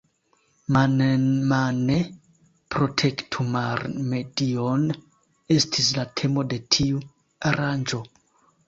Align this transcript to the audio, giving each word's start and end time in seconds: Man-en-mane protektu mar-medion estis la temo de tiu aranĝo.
Man-en-mane 0.75 1.97
protektu 2.77 3.45
mar-medion 3.51 4.89
estis 5.59 5.95
la 6.01 6.09
temo 6.23 6.49
de 6.55 6.65
tiu 6.79 7.09
aranĝo. 7.53 8.07